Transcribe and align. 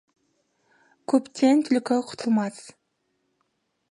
Көптен 1.13 1.61
түлкі 1.69 1.99
құтылмас. 2.11 2.59